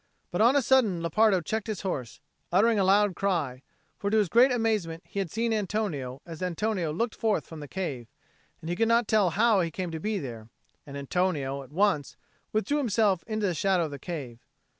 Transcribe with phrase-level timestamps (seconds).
[0.31, 2.19] But on a sudden Lepardo checked his horse,
[2.51, 3.61] uttering a loud cry;
[3.99, 7.67] for to his great amazement he had seen Antonio as Antonio looked forth from the
[7.67, 8.07] cave,
[8.61, 10.49] and he could not tell how he came to be there:
[10.87, 12.17] and Antonio at once
[12.51, 14.39] withdrew himself into the shadow of the cave.